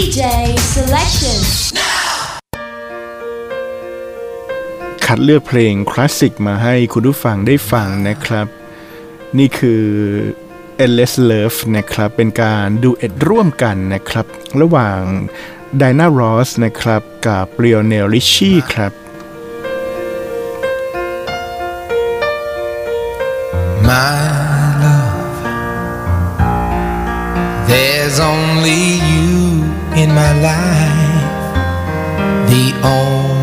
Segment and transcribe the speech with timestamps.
[0.00, 0.22] DJ
[0.74, 1.38] selection
[5.04, 8.46] คัดเลือกเพลงคลาสสิกมาให้คุณผู้ฟังได้ฟังนะครับ
[9.38, 9.84] นี่คือ
[10.84, 14.26] Endless Love นะครับ เป็นการ duet ร่วมกันนะครับ
[14.60, 15.00] ระหว่าง
[15.78, 18.92] Diana Ross นะครับกับ Lionel Richie ครับ
[23.88, 24.10] My
[24.82, 25.38] love,
[27.70, 29.27] there's only you
[30.02, 31.54] in my life,
[32.50, 33.37] the only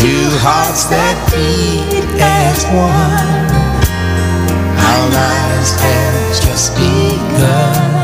[0.00, 3.50] two hearts that beat as one.
[4.88, 7.99] Our lives have just begun.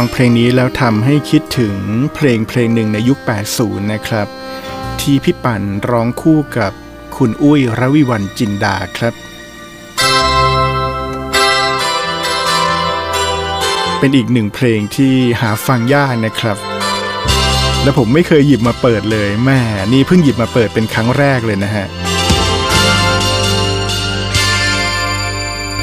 [0.00, 1.76] ฟังเพลงนี้แล้วทำให้คิดถึง
[2.14, 3.18] เพลงเพลงหนึ่งในยุค
[3.54, 4.26] 80 นะครับ
[5.00, 6.72] ที่พี่ปั่นร้องคู่กับ
[7.16, 9.14] คุณอุ้ยระวิวันจินดาครับ
[13.98, 16.58] เป็นอีกหนึ่งเพลงที่หาฟังยากนะครับ
[17.82, 19.60] และผมไม่เคยหยิบมาเปิดเลยแม่
[19.92, 21.86] นี่เพิ่งหยิบมาเปิดเป็นครั้งแรกเลยนะฮะ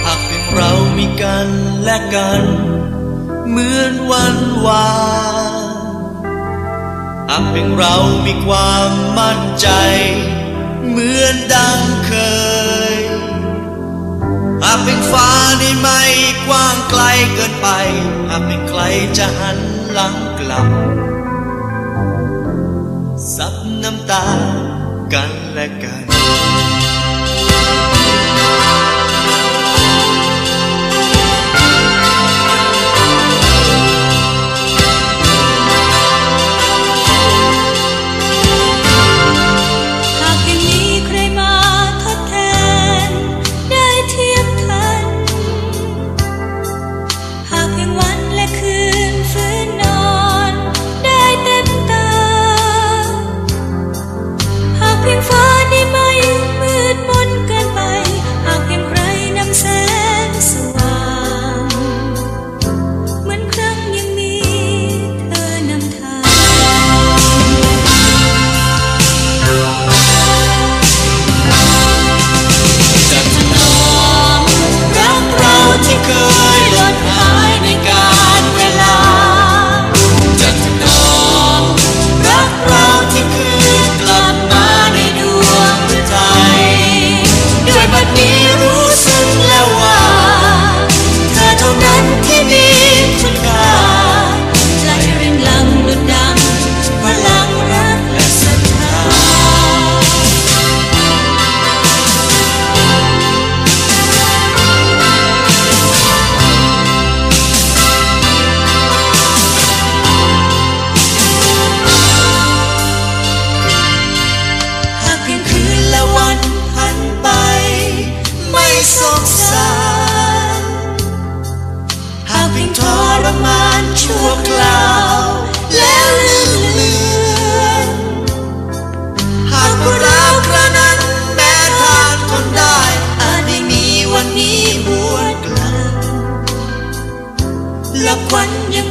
[0.05, 1.47] หากเป็นเรามีกัน
[1.83, 2.43] และกัน
[3.49, 4.91] เหมือนวันวา
[5.63, 5.75] น
[7.29, 7.95] หากเพียงเรา
[8.25, 8.89] มีความ
[9.19, 9.67] มั่นใจ
[10.89, 12.13] เหมือนดังเค
[12.93, 12.95] ย
[14.63, 15.29] หากเพียงฟ้า
[15.61, 16.01] นี้ไม่
[16.47, 17.01] กว้างไกล
[17.35, 17.67] เกินไป
[18.29, 18.81] หากเพียงใคร
[19.17, 19.59] จะหัน
[19.91, 20.67] หลังกลับ
[23.35, 24.25] ซับน้ำตา
[25.13, 26.00] กันและกัน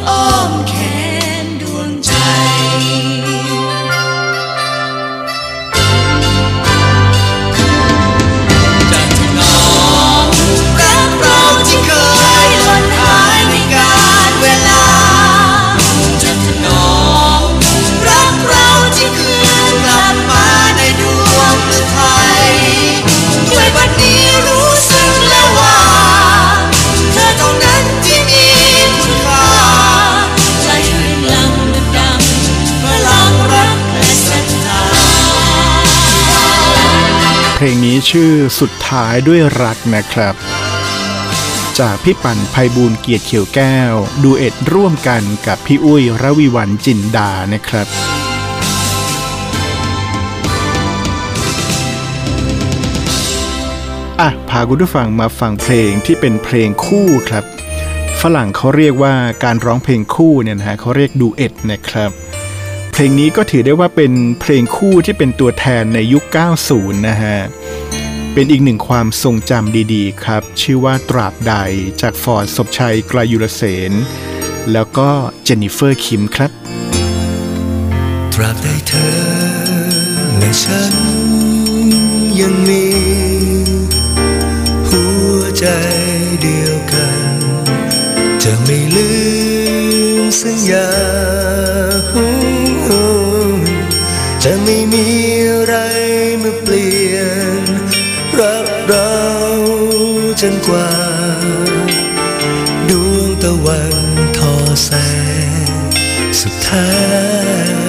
[0.06, 0.59] วั
[38.10, 40.34] ชื่อสุดท้ายด้วยรักนะครับ
[41.78, 47.86] จากพี่ปั่นภัยบูลเกียรติเขียวแก้ว ดูเอ็ดร่วมกันกับพี่อุ้ยระวิวันจินดานะครับ
[54.20, 57.44] อะพาคุณผู้ฟังมาฟังเพลงที่เป็นเพลงคู่ครับ
[58.20, 59.14] ฝรั่งเขาเรียกว่า
[59.44, 62.10] การร้องเพลงคู่เนี่ยนะฮะเขาเรียกดูเอ็ดนะครับ
[62.92, 66.24] เพลงนี้ก็ถือได้ว่าเป็นเพลงคู่ที่เป็นตัวแทนในยุค
[66.64, 67.38] 90 นะฮะ
[68.34, 71.54] เป็นอีกหนึ่งความทรงจำดีๆ ครับ ชื่อว่าตราบใด
[72.00, 73.92] จากฟอร์ดศพชัยกลายุรเสน
[74.72, 75.10] แล้วก็
[75.44, 76.50] เจนนิเฟอร์คิมครับ
[78.34, 79.08] ตราบใดเธอ
[80.38, 80.94] และฉัน
[82.40, 82.84] ยังมี
[84.88, 85.04] หั
[85.36, 85.64] วใจ
[86.42, 87.38] เดียวกัน
[88.42, 89.10] จะไม่ลื
[90.22, 90.88] มสัญญา
[94.44, 95.06] จะไม่มี
[95.48, 95.74] อะไร
[96.42, 97.16] มาเปลี่ย
[97.58, 97.59] น
[98.40, 99.14] รักเรา
[100.40, 100.90] จนกว่า
[102.88, 103.94] ดวงตะวัน
[104.38, 104.52] ทอ
[104.84, 104.90] แส
[105.66, 105.70] ง
[106.40, 106.88] สุดท้า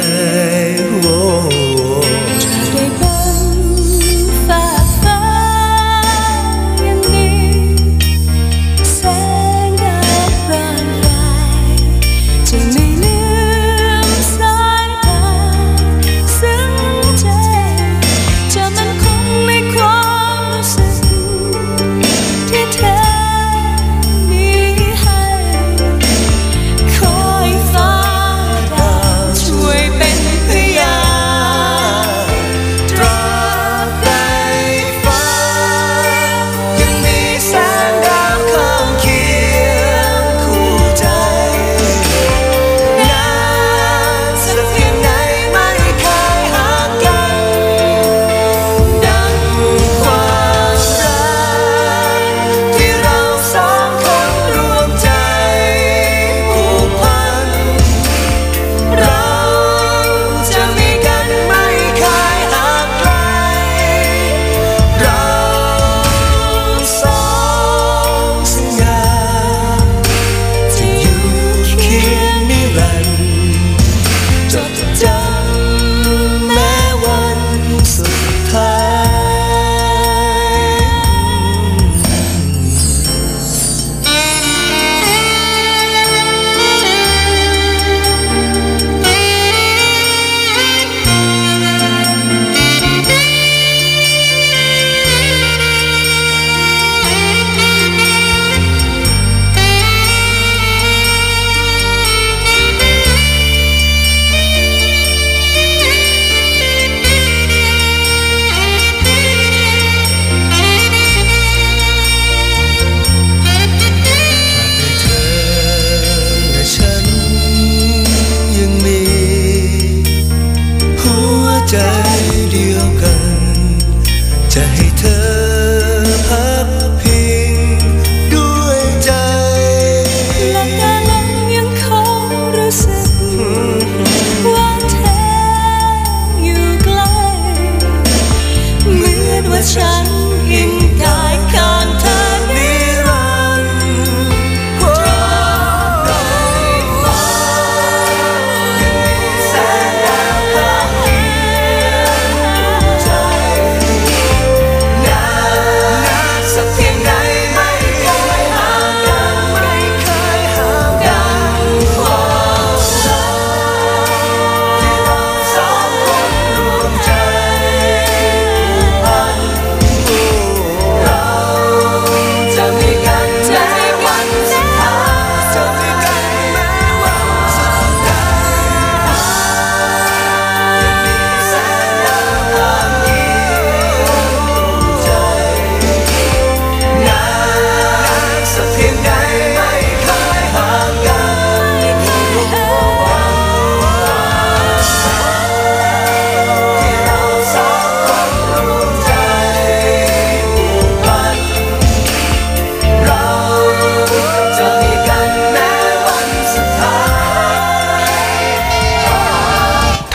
[139.61, 140.20] sunshine.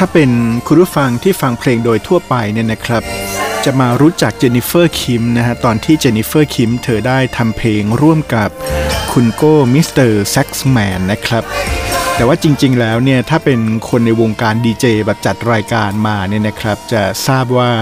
[0.01, 0.31] ถ้าเป็น
[0.67, 3.03] คุณผู้ฟังที่ฟังเพลงโดยทั่วไปเนี่ยนะครับ
[3.65, 8.51] จะมารู้จักเจนนิเฟอร์คิมนะฮะตอนที่เจนนิเฟอร์คิมเธอได้ทำเพลงร่วมกับ
[9.13, 10.11] คุณโก้ Mr.
[10.13, 11.45] Saxman นะครับ
[12.17, 17.73] แต่ว่าจริงๆแล้วเนี่ยถ้าเป็นคนในวงการดีเจแบบจัดรายการมาเนี่ยนะครับ จะทราบว่า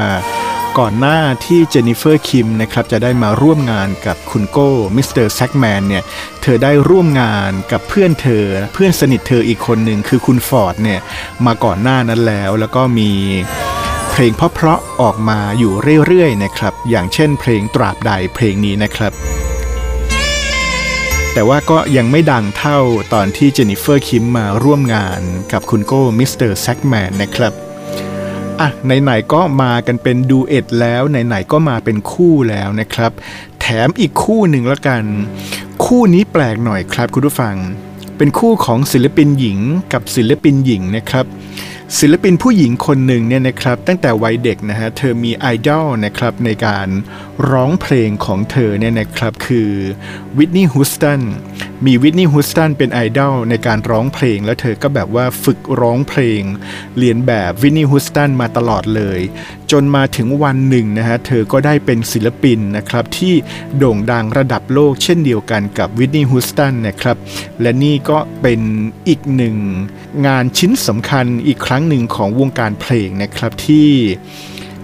[0.80, 5.26] ก่อนหน้าที่เจนนิเฟอร์คิมนะครับจะได้มาร่วมงานกับคุณโก้ Mr.
[5.26, 6.02] Saxman เนี่ย
[6.42, 11.00] เธอได้ร่วมงานกับเพื่อนเธอ เพื่อนสนิทเธออีกคนหนึ่งคือคุณฟอร์ดเนี่ย
[11.46, 13.10] มาก่อนหน้านั้นแล้ว แล้วก็มี
[14.10, 15.72] เพลงเพราะๆออกมาอยู่
[16.06, 19.12] เรื่อยๆนะครับอย่างเช่นเพลงตราบใดเพลงนี้นะครับ
[21.32, 22.78] แต่ว่าก็ยังไม่ดังเท่า
[23.14, 25.20] ตอนที่เจนนิเฟอร์คิมมาร่วมงาน
[25.52, 26.50] กับคุณโก้ Mr.
[26.50, 27.63] Saxman นะครับ
[28.60, 33.12] อะไหนๆก็มากันเป็น duet แล้วไหนๆก็มาเป็นคู่แล้วนะครับ
[33.60, 35.04] แถมอีกคู่หนึ่งแล้วกัน
[35.84, 37.56] คู่นี้แปลกหน่อยครับคุณผู้ฟัง
[38.16, 39.58] เป็นคู่ของศิลปินหญิง
[39.92, 41.26] กับศิลปินหญิงนะครับ
[41.98, 46.88] ศิลปินผู้หญิงคนหนึ่งเนี่ยนะครับตั้งแต่วัยเด็กนะฮะเธอมีไอดอลนะครับในการ
[47.50, 49.70] ร้องเพลงของเธอเนี่ยนะครับคือ
[50.38, 51.20] วิทนีย์ฮูสตัน
[51.86, 56.42] มีวิทนีย์ฮูสตันเป็นไอดอลในการร้องเพลง แล้วเธอก็แบบว่าฝึกร้องเพลง
[56.98, 59.20] เรียนแบบวิทนีย์ฮูสตันมาตลอดเลย
[59.70, 63.34] จนมาถึงวันหนึ่งนะฮะเธอก็ได้เป็นศิลปินนะครับที่
[63.78, 67.16] โด่งดังระดับโลกเช่นเดียวกันกับวิทนีย์ฮูสตันนะครับ
[67.60, 68.60] และนี่ก็เป็น
[69.08, 69.56] อีกหนึ่ง
[70.26, 73.88] งานชิ้นสำคัญอีกครั้งหนึ่งของวงการเพลงนะครับที่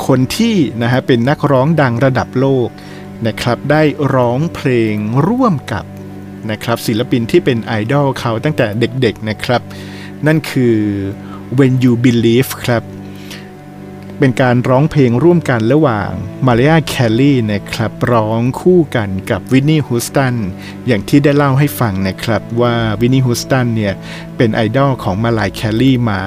[0.06, 2.68] คนที่นะฮะเป็นนักร้องดังระดับโลก
[3.26, 3.82] นะครับได้
[4.14, 4.94] ร้องเพลง
[5.28, 5.85] ร่วมกับ
[6.50, 9.62] นะครับศิลปินที่เป็นไอดอลเขาตั้งแต่เด็กๆนะครับ
[10.26, 10.76] นั่นคือ
[11.59, 12.85] When You Believe ครับ
[14.18, 16.11] เป็นการร้องเพลงร่วมกันระหว่าง
[16.47, 20.35] มาริ a าแคลลี่นะครับ ร้องคู่กันกับวินนี่ฮูสตัน
[20.87, 23.94] อย่างที่ได้เล่าให้ฟังนะครับว่าวินนี่ฮูสตันเนี่ย
[24.37, 26.20] เป็นไอดอลของมาลายแคลลี่มา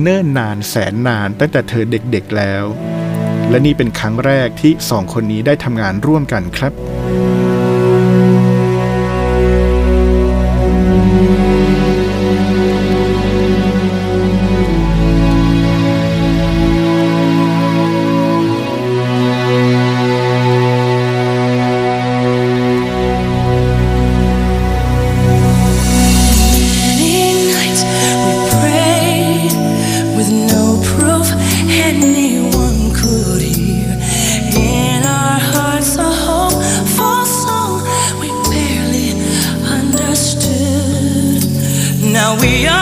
[0.00, 2.64] เนิ่นนานแสนนานตั้งแต่เธอเด็กๆแล้ว
[3.48, 6.72] และนี่เป็นครั้งแรกที่สองคนนี้ได้ทำงานร่วมกันครับ
[42.42, 42.81] we are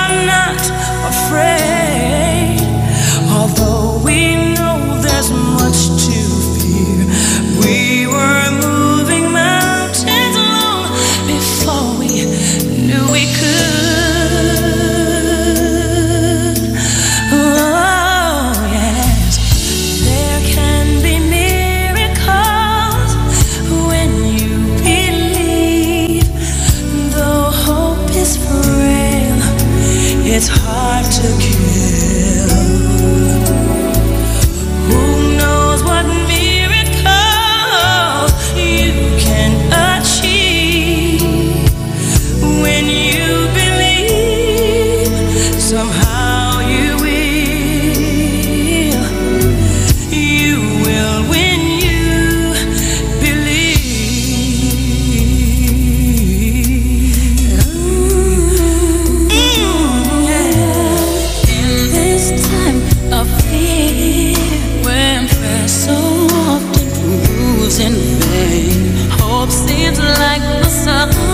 [71.06, 71.29] love.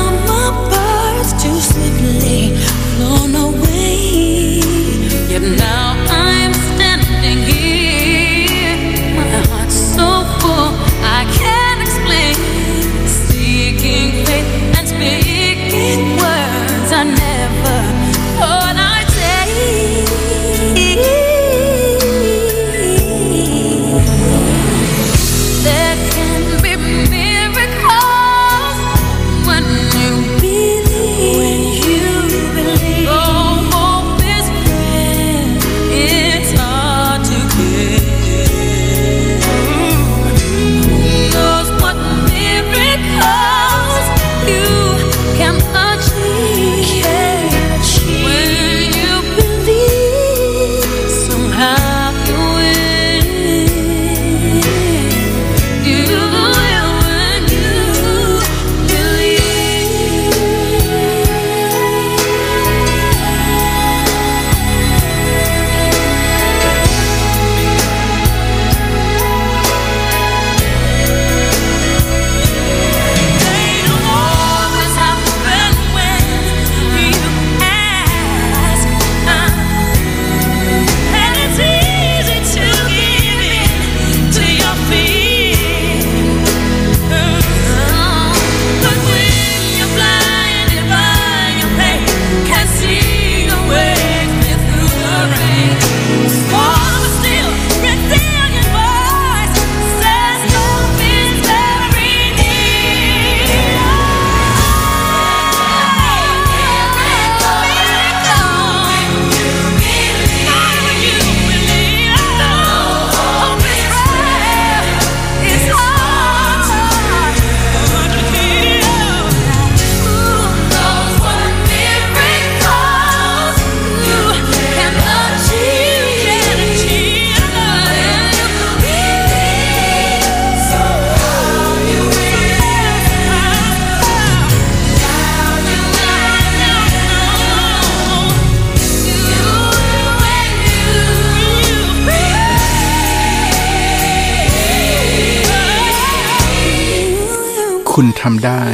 [148.35, 148.65] ำได้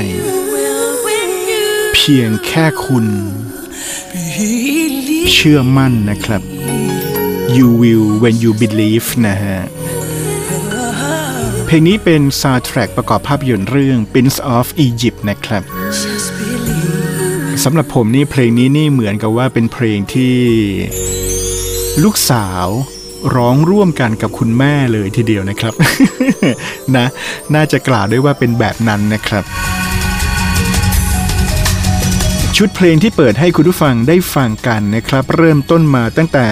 [1.94, 3.06] เพียงแค่คุณ
[5.32, 6.42] เชื่อมั่นนะครับ
[7.56, 9.58] you will when you believe นะฮะ
[11.66, 15.62] เพลงนี้เป็นซาวด์แทร็กประกอบภาพยนตร์เรื่อง Prince of Egypt นะครับ
[17.64, 20.36] สำหรับผมนี่เพลงนี้นี่เหมือนกับว่าเป็นเพลงที่
[22.02, 22.66] ลูกสาว
[23.36, 25.74] ร้องร่วมกันกับคุณแม่เลยทีเดียวนะครับ
[26.96, 27.06] นะ
[27.54, 29.44] น่าจะกล่าวได้ว่าเป็นแบบนั้นนะครับ
[32.56, 36.46] ชุดเพลงที่เปิดให้คุณผู้ฟังได้ฟังกันนะครับ เริ่มต้นมาตั้งแต่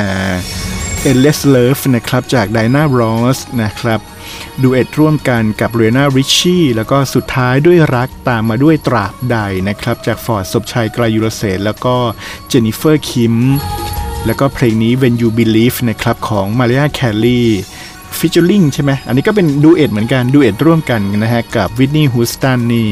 [1.10, 4.00] Endless Love นะครับจาก Diana Ross นะครับ
[4.62, 11.96] ดูเอ็ดร่วมกันกับเรนาริชชี่แล้วก็สุดท้ายด้วยรักตามมาด้วยตราบใดนะครับ จากฟอร์ดศพชัยไกรยุรเศษแล้วก็
[12.48, 13.34] เจนนิเฟอร์คิม
[14.26, 17.48] แล้วก็เพลงนี้ When You Believe นะครับของมาริ a าแคลลี่
[18.18, 22.90] featuring ใช่ไหมอันนี้ก็เป็น duet เหมือนกัน duet ร่วมกันนะฮะกับ Whitney Houston นี่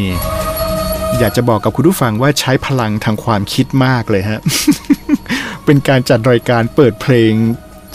[1.18, 4.40] อยากจะบอกกับคุณผู้ฟังว่าใช้พลังทางความคิดมากเลยฮะ
[5.64, 7.32] เป็นการจัดรายการเปิดเพลง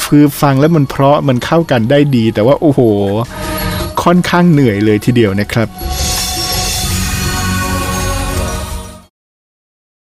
[0.06, 2.82] คือฟังแล้วมันเพราะมันเข้ากันได้ดี แต่ว่าโอ้โห
[4.04, 5.67] ค่อนข้างเหนื่อยเลยทีเดียวนะครับ